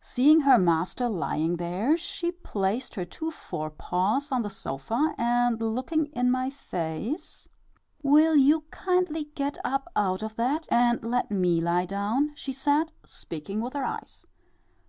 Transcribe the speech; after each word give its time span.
Seeing 0.00 0.42
her 0.42 0.58
master 0.60 1.08
lying 1.08 1.56
there, 1.56 1.96
she 1.96 2.30
placed 2.30 2.94
her 2.94 3.04
two 3.04 3.32
forepaws 3.32 4.30
on 4.30 4.42
the 4.42 4.48
sofa, 4.48 5.12
and 5.18 5.60
looking 5.60 6.06
in 6.12 6.30
my 6.30 6.50
face, 6.50 7.48
"Will 8.00 8.36
you 8.36 8.60
kindly 8.70 9.24
get 9.34 9.58
up 9.64 9.90
out 9.96 10.22
of 10.22 10.36
that 10.36 10.68
and 10.70 11.02
let 11.02 11.32
me 11.32 11.60
lie 11.60 11.86
down," 11.86 12.30
she 12.36 12.52
said, 12.52 12.92
speaking 13.04 13.60
with 13.60 13.72
her 13.72 13.82
eyes. 13.82 14.24